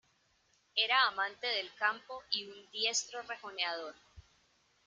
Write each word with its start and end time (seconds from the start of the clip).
Era 0.73 1.05
amante 1.07 1.45
del 1.45 1.71
campo 1.75 2.23
y 2.31 2.47
un 2.47 2.71
diestro 2.71 3.21
rejoneador. 3.21 3.93